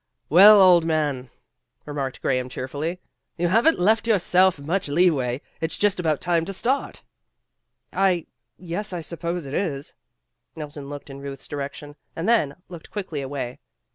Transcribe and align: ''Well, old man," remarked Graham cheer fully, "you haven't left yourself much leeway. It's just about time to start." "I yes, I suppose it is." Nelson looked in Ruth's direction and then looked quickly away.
''Well, 0.31 0.59
old 0.59 0.83
man," 0.83 1.29
remarked 1.85 2.23
Graham 2.23 2.49
cheer 2.49 2.67
fully, 2.67 2.99
"you 3.37 3.49
haven't 3.49 3.77
left 3.77 4.07
yourself 4.07 4.57
much 4.57 4.87
leeway. 4.87 5.41
It's 5.61 5.77
just 5.77 5.99
about 5.99 6.19
time 6.19 6.43
to 6.45 6.53
start." 6.53 7.03
"I 7.93 8.25
yes, 8.57 8.93
I 8.93 9.01
suppose 9.01 9.45
it 9.45 9.53
is." 9.53 9.93
Nelson 10.55 10.89
looked 10.89 11.11
in 11.11 11.21
Ruth's 11.21 11.47
direction 11.47 11.95
and 12.15 12.27
then 12.27 12.55
looked 12.67 12.89
quickly 12.89 13.21
away. 13.21 13.59